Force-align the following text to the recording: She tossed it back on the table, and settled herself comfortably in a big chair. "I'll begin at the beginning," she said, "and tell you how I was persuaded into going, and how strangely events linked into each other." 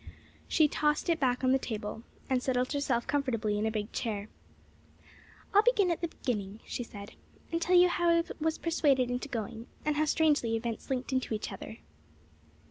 She 0.47 0.67
tossed 0.67 1.09
it 1.09 1.19
back 1.19 1.43
on 1.43 1.51
the 1.51 1.59
table, 1.59 2.01
and 2.27 2.41
settled 2.41 2.73
herself 2.73 3.05
comfortably 3.05 3.59
in 3.59 3.67
a 3.67 3.71
big 3.71 3.91
chair. 3.91 4.29
"I'll 5.53 5.61
begin 5.61 5.91
at 5.91 6.01
the 6.01 6.07
beginning," 6.07 6.59
she 6.65 6.81
said, 6.81 7.11
"and 7.51 7.61
tell 7.61 7.75
you 7.75 7.87
how 7.87 8.09
I 8.09 8.23
was 8.39 8.57
persuaded 8.57 9.11
into 9.11 9.29
going, 9.29 9.67
and 9.85 9.97
how 9.97 10.05
strangely 10.05 10.55
events 10.55 10.89
linked 10.89 11.13
into 11.13 11.35
each 11.35 11.51
other." 11.51 11.77